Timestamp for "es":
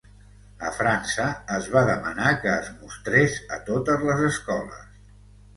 1.57-1.67, 2.63-2.71